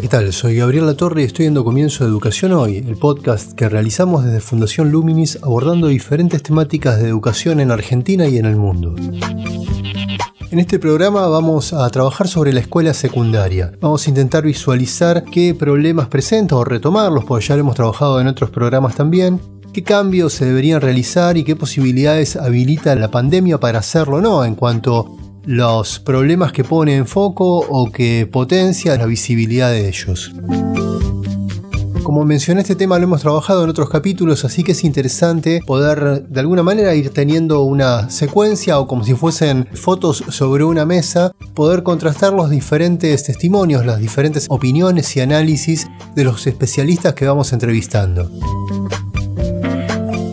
[0.00, 0.32] ¿Qué tal?
[0.32, 4.40] Soy Gabriel Latorre y estoy en Comienzo de Educación Hoy, el podcast que realizamos desde
[4.40, 8.94] Fundación Luminis abordando diferentes temáticas de educación en Argentina y en el mundo.
[10.50, 13.72] En este programa vamos a trabajar sobre la escuela secundaria.
[13.78, 18.28] Vamos a intentar visualizar qué problemas presenta o retomarlos, porque ya lo hemos trabajado en
[18.28, 19.38] otros programas también.
[19.74, 24.44] ¿Qué cambios se deberían realizar y qué posibilidades habilita la pandemia para hacerlo o no
[24.46, 25.19] en cuanto
[25.50, 30.32] los problemas que pone en foco o que potencia la visibilidad de ellos.
[32.04, 36.22] Como mencioné, este tema lo hemos trabajado en otros capítulos, así que es interesante poder
[36.28, 41.32] de alguna manera ir teniendo una secuencia o como si fuesen fotos sobre una mesa,
[41.52, 47.52] poder contrastar los diferentes testimonios, las diferentes opiniones y análisis de los especialistas que vamos
[47.52, 48.30] entrevistando.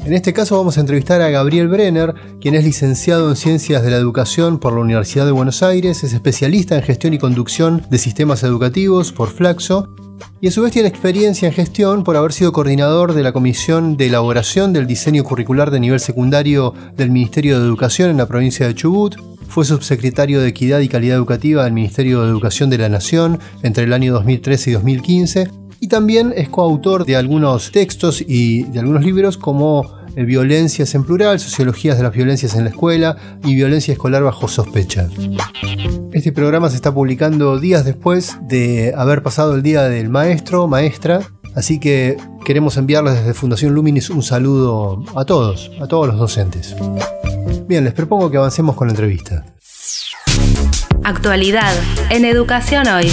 [0.08, 3.92] En este caso vamos a entrevistar a Gabriel Brenner, quien es licenciado en Ciencias de
[3.92, 7.98] la Educación por la Universidad de Buenos Aires, es especialista en gestión y conducción de
[7.98, 9.94] sistemas educativos por Flaxo
[10.40, 13.98] y a su vez tiene experiencia en gestión por haber sido coordinador de la Comisión
[13.98, 18.66] de Elaboración del Diseño Curricular de Nivel Secundario del Ministerio de Educación en la provincia
[18.66, 19.18] de Chubut.
[19.50, 23.84] Fue subsecretario de Equidad y Calidad Educativa del Ministerio de Educación de la Nación entre
[23.84, 29.04] el año 2013 y 2015 y también es coautor de algunos textos y de algunos
[29.04, 34.24] libros como Violencias en plural, Sociologías de las violencias en la escuela y Violencia escolar
[34.24, 35.08] bajo sospecha.
[36.12, 41.22] Este programa se está publicando días después de haber pasado el Día del Maestro, Maestra,
[41.56, 46.76] así que queremos enviarles desde Fundación Luminis un saludo a todos, a todos los docentes.
[47.68, 49.46] Bien, les propongo que avancemos con la entrevista.
[51.04, 51.74] Actualidad
[52.10, 53.12] en Educación Hoy.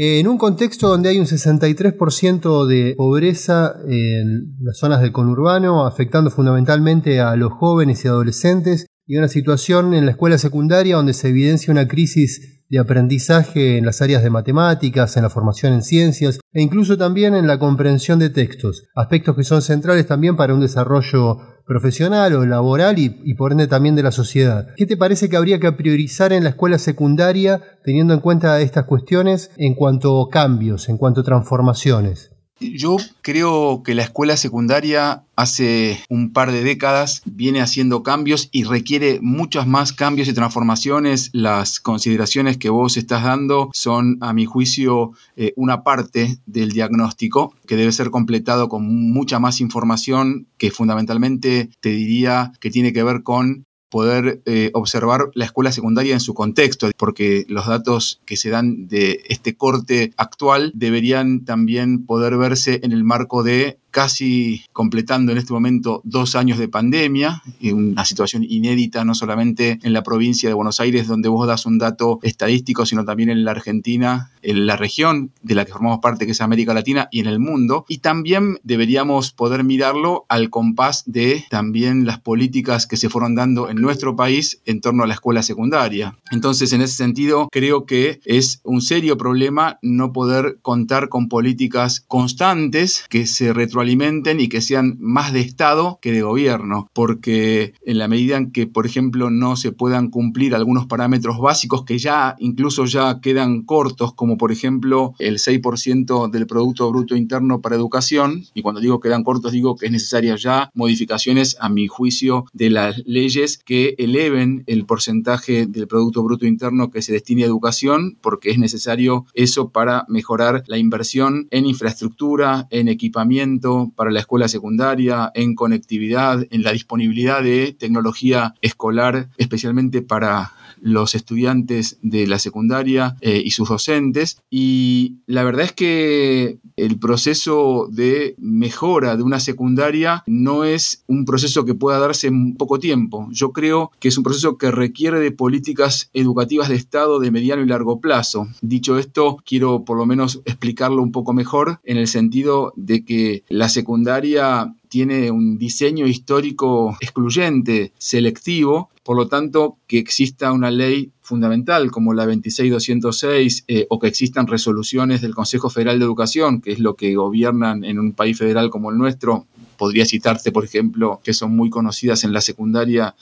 [0.00, 6.30] En un contexto donde hay un 63% de pobreza en las zonas del conurbano, afectando
[6.30, 11.30] fundamentalmente a los jóvenes y adolescentes, y una situación en la escuela secundaria donde se
[11.30, 16.38] evidencia una crisis de aprendizaje en las áreas de matemáticas, en la formación en ciencias
[16.52, 20.60] e incluso también en la comprensión de textos, aspectos que son centrales también para un
[20.60, 24.68] desarrollo profesional o laboral y, por ende también de la sociedad.
[24.76, 28.86] ¿Qué te parece que habría que priorizar en la escuela secundaria teniendo en cuenta estas
[28.86, 32.32] cuestiones en cuanto a cambios, en cuanto a transformaciones?
[32.60, 38.64] Yo creo que la escuela secundaria hace un par de décadas viene haciendo cambios y
[38.64, 41.30] requiere muchos más cambios y transformaciones.
[41.32, 47.54] Las consideraciones que vos estás dando son, a mi juicio, eh, una parte del diagnóstico
[47.66, 53.04] que debe ser completado con mucha más información que fundamentalmente te diría que tiene que
[53.04, 58.36] ver con poder eh, observar la escuela secundaria en su contexto, porque los datos que
[58.36, 64.62] se dan de este corte actual deberían también poder verse en el marco de casi
[64.72, 67.42] completando en este momento dos años de pandemia,
[67.72, 71.78] una situación inédita no solamente en la provincia de Buenos Aires, donde vos das un
[71.78, 76.26] dato estadístico, sino también en la Argentina, en la región de la que formamos parte,
[76.26, 77.86] que es América Latina, y en el mundo.
[77.88, 83.68] Y también deberíamos poder mirarlo al compás de también las políticas que se fueron dando
[83.68, 86.16] en nuestro país en torno a la escuela secundaria.
[86.30, 92.04] Entonces, en ese sentido, creo que es un serio problema no poder contar con políticas
[92.06, 97.72] constantes que se retro alimenten y que sean más de Estado que de gobierno, porque
[97.84, 101.98] en la medida en que, por ejemplo, no se puedan cumplir algunos parámetros básicos que
[101.98, 107.76] ya incluso ya quedan cortos, como por ejemplo el 6% del Producto Bruto Interno para
[107.76, 112.44] educación, y cuando digo quedan cortos digo que es necesaria ya modificaciones, a mi juicio,
[112.52, 117.46] de las leyes que eleven el porcentaje del Producto Bruto Interno que se destine a
[117.46, 124.20] educación, porque es necesario eso para mejorar la inversión en infraestructura, en equipamiento, para la
[124.20, 132.26] escuela secundaria, en conectividad, en la disponibilidad de tecnología escolar, especialmente para los estudiantes de
[132.26, 134.40] la secundaria eh, y sus docentes.
[134.50, 141.24] Y la verdad es que el proceso de mejora de una secundaria no es un
[141.24, 143.28] proceso que pueda darse en poco tiempo.
[143.30, 147.62] Yo creo que es un proceso que requiere de políticas educativas de Estado de mediano
[147.62, 148.48] y largo plazo.
[148.60, 153.42] Dicho esto, quiero por lo menos explicarlo un poco mejor en el sentido de que
[153.58, 161.10] la secundaria tiene un diseño histórico excluyente, selectivo, por lo tanto, que exista una ley
[161.22, 166.70] fundamental como la 26206 eh, o que existan resoluciones del Consejo Federal de Educación, que
[166.70, 169.46] es lo que gobiernan en un país federal como el nuestro,
[169.76, 173.16] podría citarte, por ejemplo, que son muy conocidas en la secundaria,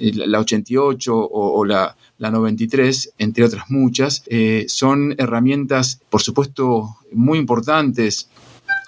[0.00, 6.96] eh, la 88 o, la, la, 93, entre otras muchas, eh, son herramientas, por supuesto,
[7.12, 8.28] muy importantes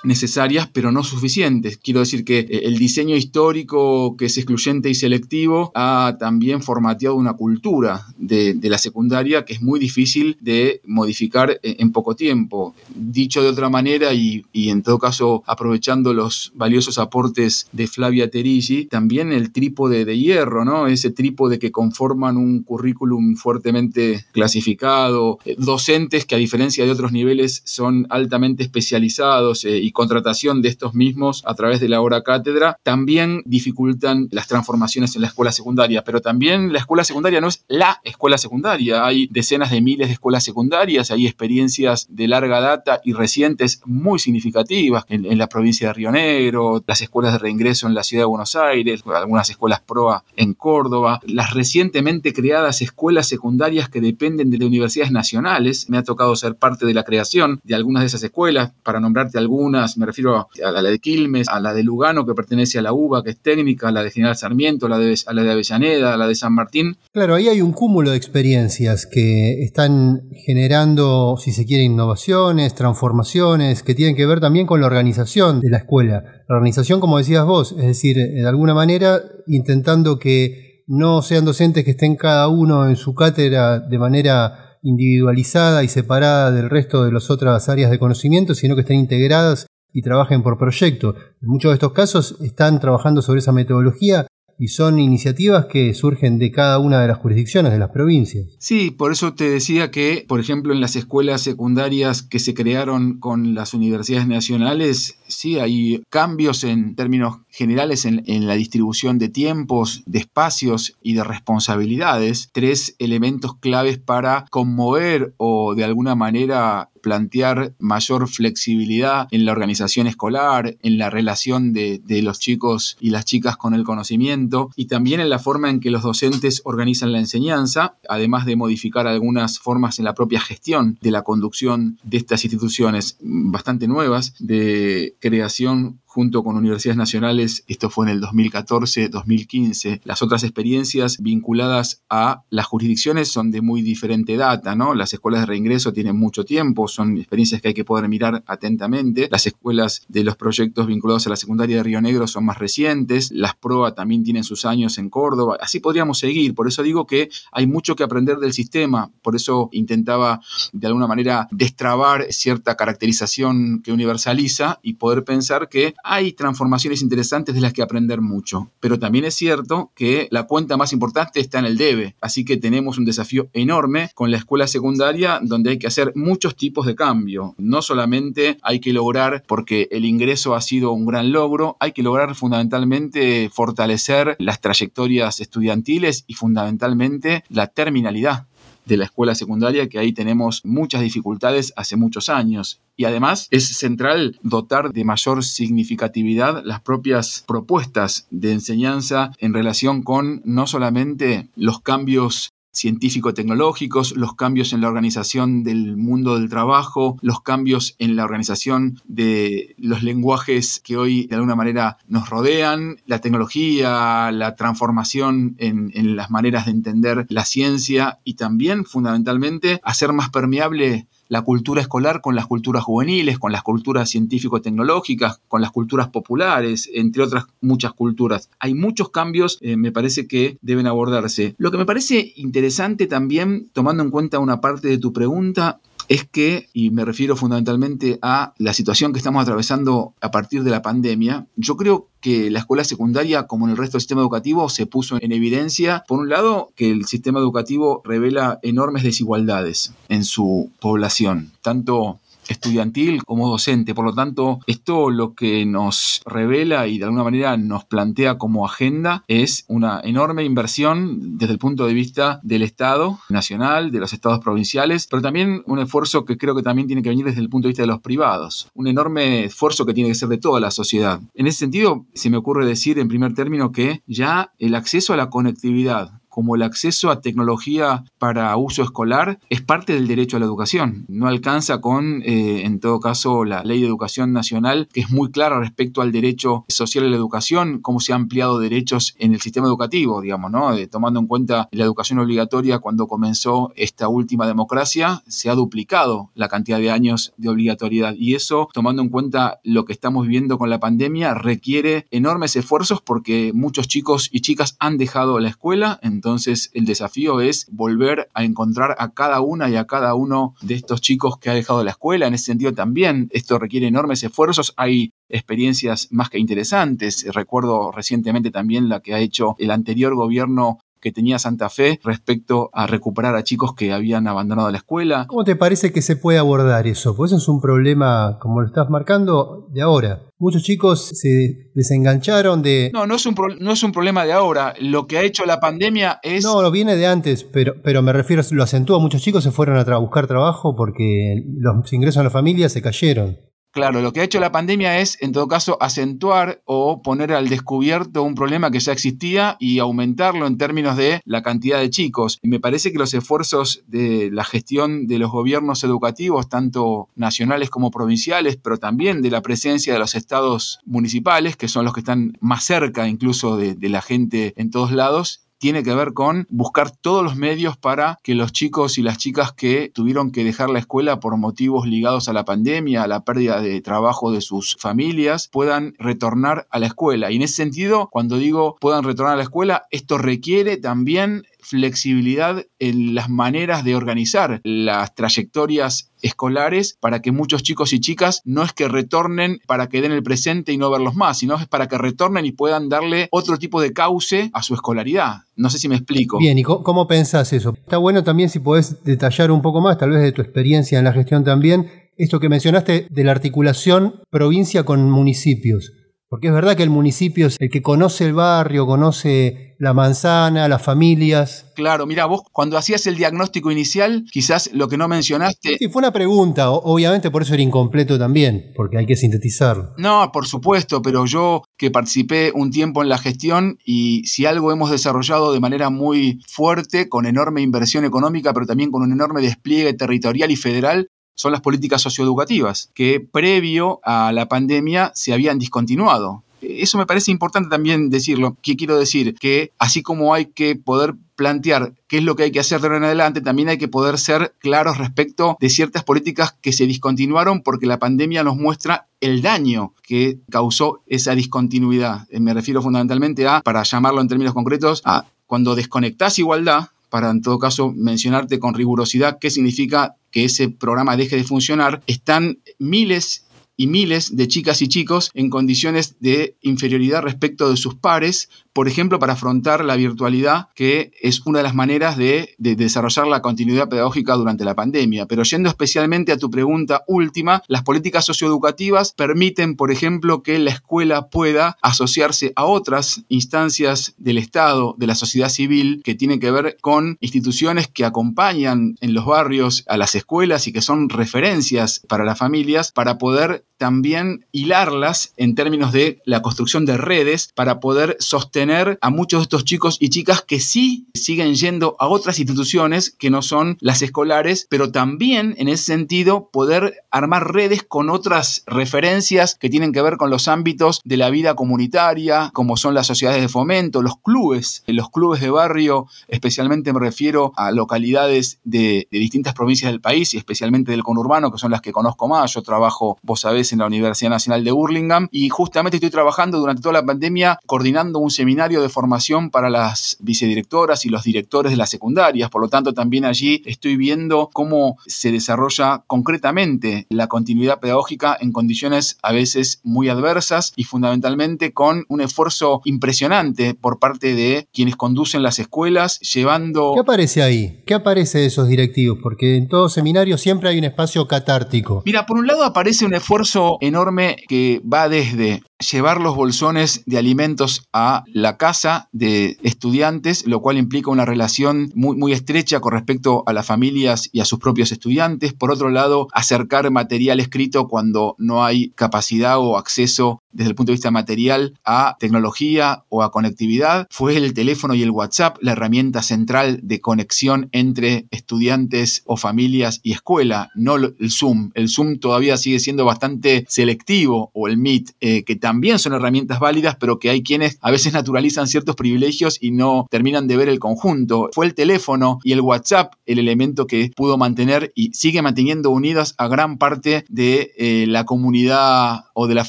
[0.05, 1.79] necesarias, pero no suficientes.
[1.79, 7.17] Quiero decir que eh, el diseño histórico, que es excluyente y selectivo, ha también formateado
[7.17, 12.75] una cultura de, la secundaria que es muy difícil de modificar eh, en, poco tiempo.
[12.95, 18.85] Dicho de otra manera, y, en todo caso aprovechando los valiosos aportes de Flavia Terigi,
[18.85, 20.87] también el trípode de hierro, ¿no?
[20.87, 27.13] Ese trípode que conforman un currículum fuertemente clasificado, eh, docentes que a diferencia de otros
[27.13, 32.79] niveles son altamente especializados y contratación de estos mismos a través de la hora cátedra
[32.83, 37.65] también dificultan las transformaciones en la escuela secundaria, pero también la escuela secundaria no es
[37.69, 43.01] la escuela secundaria, hay decenas de miles de escuelas secundarias, hay experiencias de larga data
[43.05, 47.95] y recientes muy significativas en, la provincia de Río Negro, las escuelas de reingreso en
[47.95, 53.89] la ciudad de Buenos Aires, algunas escuelas PROA en Córdoba, las recientemente creadas escuelas secundarias
[53.89, 58.03] que dependen de universidades nacionales, me ha tocado ser parte de la creación de algunas
[58.03, 61.83] de esas escuelas, para nombrarte algunas, me refiero a la de Quilmes, a la de
[61.83, 64.89] Lugano, que pertenece a la UBA, que es técnica, a la de General Sarmiento, a
[64.89, 66.97] la de, a la de Avellaneda, a la de San Martín.
[67.13, 73.83] Claro, ahí hay un cúmulo de experiencias que están generando, si se quiere, innovaciones, transformaciones,
[73.83, 76.23] que tienen que ver también con la organización de la escuela.
[76.49, 81.85] La organización, como decías vos, es decir, de alguna manera intentando que no sean docentes
[81.85, 87.13] que estén cada uno en su cátedra de manera individualizada y separada del resto de
[87.13, 91.15] las otras áreas de conocimiento, sino que estén integradas y trabajen por proyecto.
[91.43, 94.27] En muchos de estos casos están trabajando sobre esa metodología
[94.59, 98.47] y son iniciativas que surgen de cada una de las jurisdicciones de las provincias.
[98.59, 103.21] Sí, por eso te decía que, por ejemplo, en las escuelas secundarias que se crearon
[103.21, 110.05] con las universidades nacionales, sí hay cambios en términos generales en, la distribución de tiempos,
[110.07, 117.75] de espacios y de responsabilidades, tres elementos claves para conmover o de alguna manera plantear
[117.81, 123.57] mayor flexibilidad en la organización escolar, en la relación de, los chicos y las chicas
[123.57, 127.97] con el conocimiento y también en la forma en que los docentes organizan la enseñanza,
[128.09, 133.17] además de modificar algunas formas en la propia gestión de la conducción de estas instituciones
[133.21, 140.01] bastante nuevas de creación junto con universidades nacionales, esto fue en el 2014-2015.
[140.05, 144.95] Las otras experiencias vinculadas a las jurisdicciones son de muy diferente data, ¿no?
[144.95, 149.29] Las escuelas de reingreso tienen mucho tiempo, son experiencias que hay que poder mirar atentamente.
[149.31, 153.31] Las escuelas de los proyectos vinculados a la secundaria de Río Negro son más recientes,
[153.31, 157.29] las PROA también tienen sus años en Córdoba, así podríamos seguir, por eso digo que
[157.53, 160.41] hay mucho que aprender del sistema, por eso intentaba
[160.73, 167.55] de alguna manera destrabar cierta caracterización que universaliza y poder pensar que hay transformaciones interesantes
[167.55, 171.59] de las que aprender mucho, pero también es cierto que la cuenta más importante está
[171.59, 175.79] en el debe, así que tenemos un desafío enorme con la escuela secundaria donde hay
[175.79, 177.55] que hacer muchos tipos de cambio.
[177.59, 182.03] No solamente hay que lograr, porque el ingreso ha sido un gran logro, hay que
[182.03, 188.47] lograr fundamentalmente fortalecer las trayectorias estudiantiles y fundamentalmente la terminalidad
[188.89, 192.81] de la escuela secundaria, que ahí tenemos muchas dificultades hace muchos años.
[192.97, 200.03] Y además es central dotar de mayor significatividad las propias propuestas de enseñanza en relación
[200.03, 207.19] con no solamente los cambios científico-tecnológicos, los cambios en la organización del mundo del trabajo,
[207.23, 212.97] los cambios en la organización de los lenguajes que hoy de alguna manera nos rodean,
[213.07, 219.81] la tecnología, la transformación en, en las maneras de entender la ciencia y también fundamentalmente
[219.83, 225.61] hacer más permeable la cultura escolar con las culturas juveniles, con las culturas científico-tecnológicas, con
[225.61, 228.51] las culturas populares, entre otras muchas culturas.
[228.59, 231.55] Hay muchos cambios, eh, me parece que deben abordarse.
[231.59, 236.25] Lo que me parece interesante también, tomando en cuenta una parte de tu pregunta, es
[236.25, 240.83] que, y me refiero fundamentalmente a la situación que estamos atravesando a partir de la
[240.83, 244.87] pandemia, yo creo que la escuela secundaria, como en el resto del sistema educativo, se
[244.87, 250.71] puso en evidencia, por un lado, que el sistema educativo revela enormes desigualdades en su
[250.81, 253.95] población, tanto estudiantil como docente.
[253.95, 258.67] Por lo tanto, esto lo que nos revela y de alguna manera nos plantea como
[258.67, 264.13] agenda es una enorme inversión desde el punto de vista del Estado nacional, de los
[264.13, 267.49] estados provinciales, pero también un esfuerzo que creo que también tiene que venir desde el
[267.49, 268.69] punto de vista de los privados.
[268.75, 271.21] Un enorme esfuerzo que tiene que ser de toda la sociedad.
[271.35, 275.17] En ese sentido, se me ocurre decir en primer término que ya el acceso a
[275.17, 280.39] la conectividad como el acceso a tecnología para uso escolar es parte del derecho a
[280.39, 281.05] la educación.
[281.09, 285.33] No alcanza con, eh, en todo caso, la ley de educación nacional, que es muy
[285.33, 289.41] clara respecto al derecho social a la educación, cómo se han ampliado derechos en el
[289.41, 290.73] sistema educativo, digamos, ¿no?
[290.75, 296.31] Eh, tomando en cuenta la educación obligatoria cuando comenzó esta última democracia, se ha duplicado
[296.37, 298.15] la cantidad de años de obligatoriedad.
[298.17, 303.01] Y eso, tomando en cuenta lo que estamos viviendo con la pandemia, requiere enormes esfuerzos
[303.01, 305.99] porque muchos chicos y chicas han dejado la escuela.
[306.01, 310.55] Entonces, entonces el desafío es volver a encontrar a cada una y a cada uno
[310.61, 312.27] de estos chicos que ha dejado la escuela.
[312.27, 314.75] En ese sentido también esto requiere enormes esfuerzos.
[314.77, 317.27] Hay experiencias más que interesantes.
[317.33, 322.71] Recuerdo recientemente también la que ha hecho el anterior gobierno que tenía Santa Fe respecto
[322.73, 325.27] a recuperar a chicos que habían abandonado la escuela.
[325.29, 327.17] ¿Cómo te parece que se puede abordar eso?
[327.17, 330.23] Pues eso es un problema, como lo estás marcando, de ahora.
[330.39, 332.91] Muchos chicos se desengancharon de...
[332.95, 334.75] No, no es, un no es un problema de ahora.
[334.81, 336.45] Lo que ha hecho la pandemia es...
[336.45, 339.01] No, lo viene de antes, pero, pero me refiero, lo acentúa.
[339.01, 343.37] Muchos chicos se fueron a buscar trabajo porque los ingresos a la familia se cayeron.
[343.79, 347.49] Claro, lo que ha hecho la pandemia es, en todo caso, acentuar o poner al
[347.49, 352.41] descubierto un problema que ya existía y aumentarlo en términos de la cantidad de chicos.
[352.43, 357.71] Y me parece que los esfuerzos de la gestión de los gobiernos educativos, tanto nacionales
[357.71, 362.01] como provinciales, pero también de la presencia de los estados municipales, que son los que
[362.01, 366.47] están más cerca incluso de, de la gente en todos lados, tiene que ver con
[366.51, 370.71] buscar todos los medios para que los chicos y las chicas que tuvieron que dejar
[370.71, 374.77] la escuela por motivos ligados a la pandemia, a la pérdida de trabajo de sus
[374.77, 377.31] familias, puedan retornar a la escuela.
[377.31, 382.65] Y en ese sentido, cuando digo puedan retornar a la escuela, esto requiere también flexibilidad
[382.79, 388.63] en las maneras de organizar las trayectorias escolares para que muchos chicos y chicas no
[388.63, 391.87] es que retornen para que den el presente y no verlos más, sino es para
[391.87, 395.43] que retornen y puedan darle otro tipo de cauce a su escolaridad.
[395.57, 396.39] No sé si me explico.
[396.39, 397.75] Bien, ¿y cómo pensás eso?
[397.77, 401.05] Está bueno también si podés detallar un poco más, tal vez de tu experiencia en
[401.05, 405.93] la gestión también, esto que mencionaste de la articulación provincia con municipios.
[406.29, 410.69] Porque es verdad que el municipio es el que conoce el barrio, conoce la manzana,
[410.69, 411.73] las familias.
[411.75, 415.77] Claro, mira, vos cuando hacías el diagnóstico inicial, quizás lo que no mencionaste...
[415.79, 419.95] Sí, fue una pregunta, obviamente por eso era incompleto también, porque hay que sintetizarlo.
[419.97, 424.73] No, por supuesto, pero yo que participé un tiempo en la gestión y si algo
[424.73, 429.41] hemos desarrollado de manera muy fuerte, con enorme inversión económica, pero también con un enorme
[429.41, 431.09] despliegue territorial y federal,
[431.39, 436.43] son las políticas socioeducativas, que previo a la pandemia se habían discontinuado.
[436.61, 438.57] Eso me parece importante también decirlo.
[438.61, 439.37] ¿Qué quiero decir?
[439.37, 442.89] Que así como hay que poder plantear qué es lo que hay que hacer de
[442.89, 446.87] ahora en adelante, también hay que poder ser claros respecto de ciertas políticas que se
[446.87, 452.27] discontinuaron porque la pandemia nos muestra el daño que causó esa discontinuidad.
[452.33, 457.43] Me refiero fundamentalmente a, para llamarlo en términos concretos, a cuando desconectás igualdad, para en
[457.43, 463.48] todo caso mencionarte con rigurosidad qué significa que ese programa deje de funcionar, están miles
[463.79, 468.89] y miles de chicas y chicos en condiciones de inferioridad respecto de sus pares, por
[468.89, 473.89] ejemplo, para afrontar la virtualidad, que es una de las maneras de, desarrollar la continuidad
[473.89, 475.27] pedagógica durante la pandemia.
[475.27, 480.71] Pero yendo especialmente a tu pregunta última, las políticas socioeducativas permiten, por ejemplo, que la
[480.71, 486.51] escuela pueda asociarse a otras instancias del Estado, de la sociedad civil, que tienen que
[486.51, 492.01] ver con instituciones que acompañan en los barrios a las escuelas y que son referencias
[492.09, 497.81] para las familias, para poder también hilarlas en términos de la construcción de redes para
[497.81, 502.39] poder sostener a muchos de estos chicos y chicas que sí siguen yendo a otras
[502.39, 508.11] instituciones que no son las escolares, pero también en ese sentido poder armar redes con
[508.11, 512.95] otras referencias que tienen que ver con los ámbitos de la vida comunitaria, como son
[512.95, 518.59] las sociedades de fomento, los clubes, los clubes de barrio, especialmente me refiero a localidades
[518.65, 522.27] de, de distintas provincias del país y especialmente del conurbano, que son las que conozco
[522.29, 522.55] más.
[522.55, 526.83] Yo trabajo, vos sabés, en la Universidad Nacional de Burlingame y justamente estoy trabajando durante
[526.83, 531.77] toda la pandemia coordinando un seminario de formación para las vicedirectoras y los directores de
[531.77, 532.51] las secundarias.
[532.51, 538.53] Por lo tanto, también allí estoy viendo cómo se desarrolla concretamente la continuidad pedagógica en
[538.53, 544.97] condiciones a veces muy adversas y fundamentalmente con un esfuerzo impresionante por parte de quienes
[544.97, 546.93] conducen las escuelas, llevando...
[546.95, 547.83] ¿Qué aparece ahí?
[547.87, 549.19] ¿Qué aparece de esos directivos?
[549.23, 552.03] Porque en todo seminario siempre hay un espacio catártico.
[552.05, 557.19] Mira, por un lado aparece un esfuerzo enorme que va desde llevar los bolsones de
[557.19, 563.43] alimentos a la casa de estudiantes, lo cual implica una relación muy, estrecha con respecto
[563.47, 565.55] a las familias y a sus propios estudiantes.
[565.55, 570.91] Por otro lado, acercar material escrito cuando no hay capacidad o acceso desde el punto
[570.91, 574.07] de vista material a tecnología o a conectividad.
[574.11, 580.01] Fue el teléfono y el WhatsApp la herramienta central de conexión entre estudiantes o familias
[580.03, 581.71] y escuela, no el Zoom.
[581.75, 585.68] El Zoom todavía sigue siendo bastante selectivo o el Meet, eh, que también
[585.99, 590.47] son herramientas válidas, pero que hay quienes a veces naturalizan ciertos privilegios y no terminan
[590.47, 591.51] de ver el conjunto.
[591.53, 596.35] Fue el teléfono y el WhatsApp el elemento que pudo mantener y sigue manteniendo unidas
[596.39, 599.69] a gran parte de eh, la comunidad o de las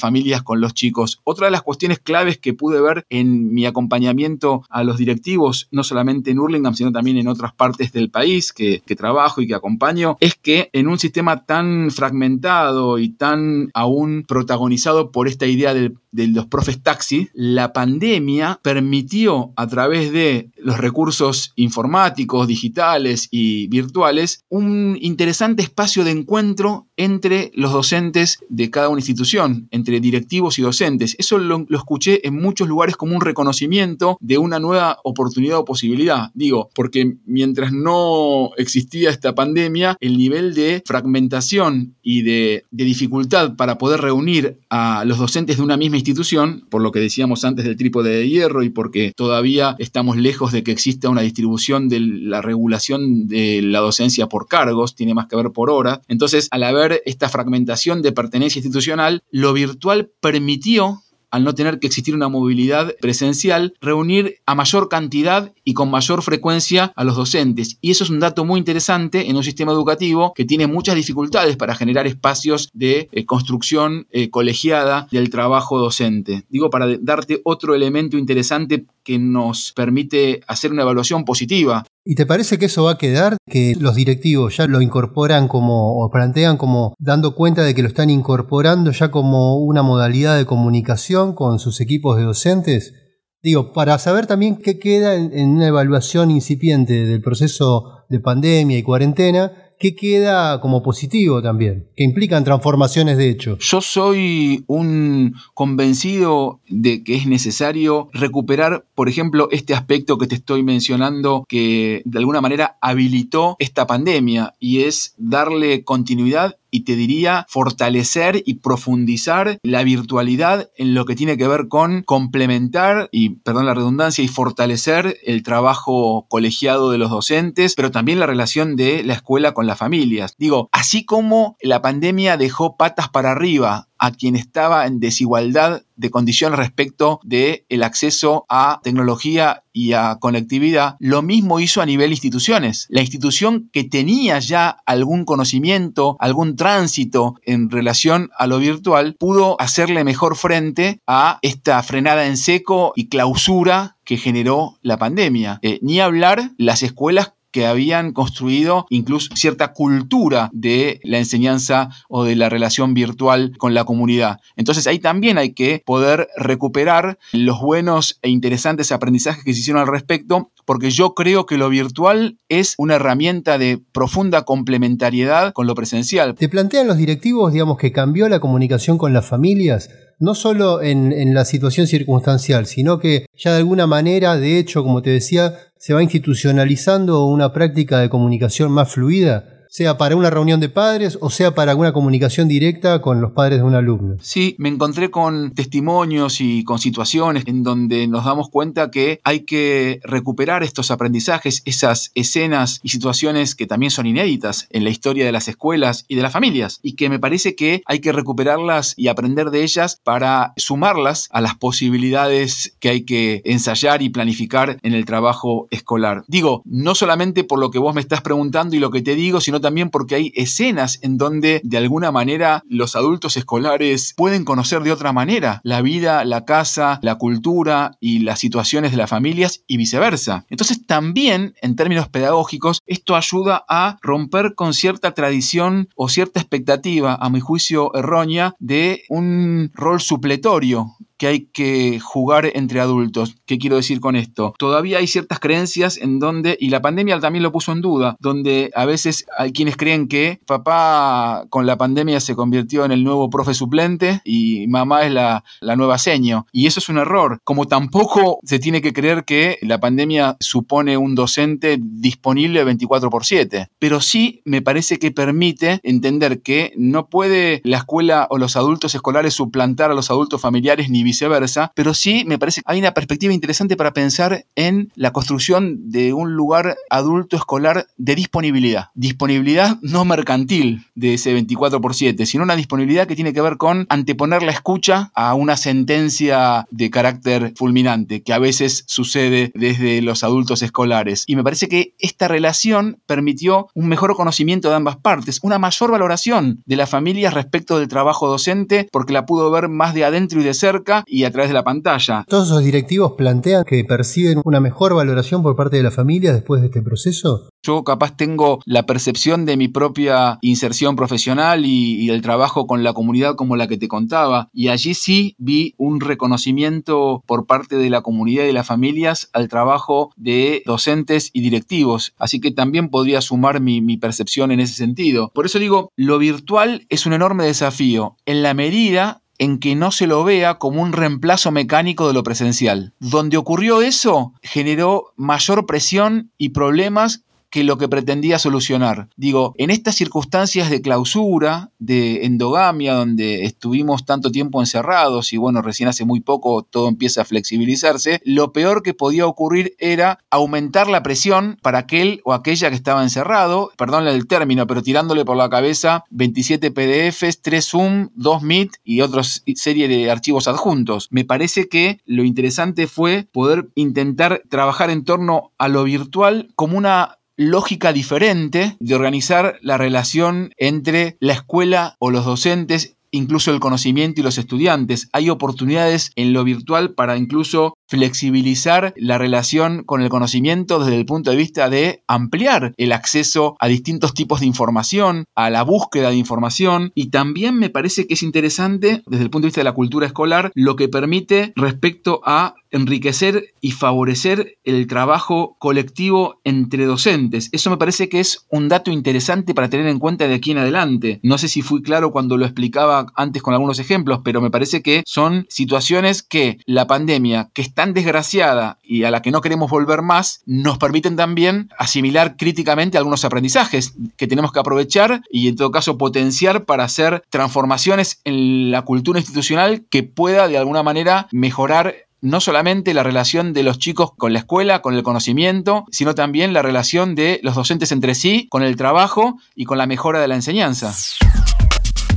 [0.00, 1.20] familias con los chicos.
[1.24, 5.84] Otra de las cuestiones claves que pude ver en mi acompañamiento a los directivos, no
[5.84, 9.54] solamente en Hurlingham, sino también en otras partes del país que, que trabajo y que
[9.54, 15.74] acompaño, es que en un sistema tan fragmentado y tan aún protagonizado por esta idea
[15.74, 22.46] del good de los profes taxi, la pandemia permitió a través de los recursos informáticos,
[22.46, 29.68] digitales y virtuales un interesante espacio de encuentro entre los docentes de cada una institución,
[29.70, 31.16] entre directivos y docentes.
[31.18, 36.30] Eso lo, escuché en muchos lugares como un reconocimiento de una nueva oportunidad o posibilidad.
[36.34, 43.56] Digo, porque mientras no existía esta pandemia, el nivel de fragmentación y de, de dificultad
[43.56, 47.64] para poder reunir a los docentes de una misma institución, por lo que decíamos antes
[47.64, 52.00] del trípode de hierro y porque todavía estamos lejos de que exista una distribución de
[52.00, 56.00] la regulación de la docencia por cargos, tiene más que ver por hora.
[56.08, 61.86] Entonces, al haber esta fragmentación de pertenencia institucional, lo virtual permitió al no tener que
[61.86, 67.78] existir una movilidad presencial, reunir a mayor cantidad y con mayor frecuencia a los docentes.
[67.80, 71.56] Y eso es un dato muy interesante en un sistema educativo que tiene muchas dificultades
[71.56, 76.44] para generar espacios de eh, construcción eh, colegiada del trabajo docente.
[76.48, 82.24] Digo, para darte otro elemento interesante que nos permite hacer una evaluación positiva ¿Y te
[82.24, 83.36] parece que eso va a quedar?
[83.46, 87.88] Que los directivos ya lo incorporan como, o plantean como dando cuenta de que lo
[87.88, 92.94] están incorporando ya como una modalidad de comunicación con sus equipos de docentes?
[93.42, 98.78] Digo, para saber también qué queda en, en una evaluación incipiente del proceso de pandemia
[98.78, 101.88] y cuarentena, ¿qué queda como positivo también?
[101.96, 103.56] Que implican transformaciones de hecho.
[103.58, 110.34] Yo soy un convencido de que es necesario recuperar, por ejemplo, este aspecto que te
[110.36, 116.96] estoy mencionando que de alguna manera habilitó esta pandemia y es darle continuidad y te
[116.96, 123.30] diría fortalecer y profundizar la virtualidad en lo que tiene que ver con complementar y,
[123.40, 128.76] perdón la redundancia, y fortalecer el trabajo colegiado de los docentes, pero también la relación
[128.76, 130.34] de la escuela con las familias.
[130.38, 136.10] Digo, así como la pandemia dejó patas para arriba a quien estaba en desigualdad de
[136.10, 142.10] condiciones respecto del el acceso a tecnología y a conectividad, lo mismo hizo a nivel
[142.10, 142.86] instituciones.
[142.88, 149.60] La institución que tenía ya algún conocimiento, algún tránsito en relación a lo virtual, pudo
[149.60, 155.58] hacerle mejor frente a esta frenada en seco y clausura que generó la pandemia.
[155.62, 162.24] Eh, ni hablar las escuelas que habían construido incluso cierta cultura de la enseñanza o
[162.24, 164.38] de la relación virtual con la comunidad.
[164.56, 169.82] Entonces ahí también hay que poder recuperar los buenos e interesantes aprendizajes que se hicieron
[169.82, 175.66] al respecto, porque yo creo que lo virtual es una herramienta de profunda complementariedad con
[175.66, 176.34] lo presencial.
[176.34, 179.90] ¿Te plantean los directivos, digamos, que cambió la comunicación con las familias?
[180.20, 185.02] No solo en, la situación circunstancial, sino que ya de alguna manera, de hecho, como
[185.02, 190.58] te decía, se va institucionalizando una práctica de comunicación más fluida sea para una reunión
[190.58, 194.16] de padres o sea para alguna comunicación directa con los padres de un alumno.
[194.20, 199.44] Sí, me encontré con testimonios y con situaciones en donde nos damos cuenta que hay
[199.44, 205.24] que recuperar estos aprendizajes, esas escenas y situaciones que también son inéditas en la historia
[205.24, 208.94] de las escuelas y de las familias y que me parece que hay que recuperarlas
[208.96, 214.78] y aprender de ellas para sumarlas a las posibilidades que hay que ensayar y planificar
[214.82, 216.24] en el trabajo escolar.
[216.26, 219.40] Digo, no solamente por lo que vos me estás preguntando y lo que te digo,
[219.40, 224.82] sino también porque hay escenas en donde de alguna manera los adultos escolares pueden conocer
[224.82, 229.62] de otra manera la vida, la casa, la cultura y las situaciones de las familias
[229.66, 230.44] y viceversa.
[230.48, 237.14] Entonces también en términos pedagógicos esto ayuda a romper con cierta tradición o cierta expectativa,
[237.14, 243.36] a mi juicio errónea, de un rol supletorio que hay que jugar entre adultos.
[243.44, 244.54] ¿Qué quiero decir con esto?
[244.58, 248.70] Todavía hay ciertas creencias en donde, y la pandemia también lo puso en duda, donde
[248.74, 253.28] a veces hay quienes creen que papá con la pandemia se convirtió en el nuevo
[253.28, 256.46] profe suplente y mamá es la, la nueva seño.
[256.52, 257.38] Y eso es un error.
[257.44, 263.26] Como tampoco se tiene que creer que la pandemia supone un docente disponible 24 por
[263.26, 263.68] 7.
[263.78, 268.94] Pero sí me parece que permite entender que no puede la escuela o los adultos
[268.94, 272.94] escolares suplantar a los adultos familiares ni viceversa, pero sí me parece que hay una
[272.94, 278.90] perspectiva interesante para pensar en la construcción de un lugar adulto escolar de disponibilidad.
[278.94, 283.56] Disponibilidad no mercantil de ese 24 por 7, sino una disponibilidad que tiene que ver
[283.56, 290.02] con anteponer la escucha a una sentencia de carácter fulminante, que a veces sucede desde
[290.02, 291.24] los adultos escolares.
[291.26, 295.90] Y me parece que esta relación permitió un mejor conocimiento de ambas partes, una mayor
[295.90, 300.40] valoración de las familias respecto del trabajo docente, porque la pudo ver más de adentro
[300.40, 302.24] y de cerca y a través de la pantalla.
[302.28, 306.60] ¿Todos esos directivos plantean que perciben una mejor valoración por parte de la familia después
[306.60, 307.48] de este proceso?
[307.62, 312.92] Yo capaz tengo la percepción de mi propia inserción profesional y, el trabajo con la
[312.92, 314.48] comunidad como la que te contaba.
[314.52, 319.30] Y allí sí vi un reconocimiento por parte de la comunidad y de las familias
[319.32, 322.14] al trabajo de docentes y directivos.
[322.18, 325.30] Así que también podría sumar mi, mi percepción en ese sentido.
[325.32, 329.90] Por eso digo, lo virtual es un enorme desafío en la medida en que no
[329.90, 332.92] se lo vea como un reemplazo mecánico de lo presencial.
[333.00, 339.08] Donde ocurrió eso, generó mayor presión y problemas que lo que pretendía solucionar.
[339.16, 345.62] Digo, en estas circunstancias de clausura, de endogamia, donde estuvimos tanto tiempo encerrados y bueno,
[345.62, 350.88] recién hace muy poco todo empieza a flexibilizarse, lo peor que podía ocurrir era aumentar
[350.88, 355.36] la presión para aquel o aquella que estaba encerrado, perdónle el término, pero tirándole por
[355.36, 361.08] la cabeza 27 PDFs, 3 Zoom, 2 Meet y otra serie de archivos adjuntos.
[361.10, 366.78] Me parece que lo interesante fue poder intentar trabajar en torno a lo virtual como
[366.78, 373.60] una lógica diferente de organizar la relación entre la escuela o los docentes incluso el
[373.60, 375.08] conocimiento y los estudiantes.
[375.12, 381.04] Hay oportunidades en lo virtual para incluso flexibilizar la relación con el conocimiento desde el
[381.04, 386.10] punto de vista de ampliar el acceso a distintos tipos de información, a la búsqueda
[386.10, 389.64] de información y también me parece que es interesante desde el punto de vista de
[389.64, 396.84] la cultura escolar lo que permite respecto a enriquecer y favorecer el trabajo colectivo entre
[396.84, 397.48] docentes.
[397.52, 400.58] Eso me parece que es un dato interesante para tener en cuenta de aquí en
[400.58, 401.20] adelante.
[401.22, 404.82] No sé si fui claro cuando lo explicaba antes con algunos ejemplos, pero me parece
[404.82, 409.40] que son situaciones que la pandemia, que es tan desgraciada y a la que no
[409.40, 415.48] queremos volver más, nos permiten también asimilar críticamente algunos aprendizajes que tenemos que aprovechar y
[415.48, 420.82] en todo caso potenciar para hacer transformaciones en la cultura institucional que pueda de alguna
[420.82, 425.86] manera mejorar no solamente la relación de los chicos con la escuela, con el conocimiento,
[425.90, 429.86] sino también la relación de los docentes entre sí, con el trabajo y con la
[429.86, 430.94] mejora de la enseñanza.